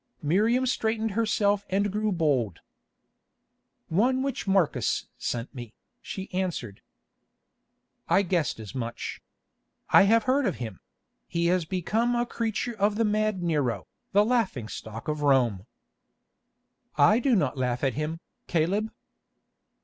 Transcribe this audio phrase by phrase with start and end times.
[0.23, 2.57] Miriam straightened herself and grew bold.
[3.87, 6.81] "One which Marcus sent me," she answered.
[8.09, 9.21] "I guessed as much.
[9.91, 10.79] I have heard of him;
[11.27, 15.65] he has become a creature of the mad Nero, the laughing stock of Rome."
[16.97, 18.91] "I do not laugh at him, Caleb."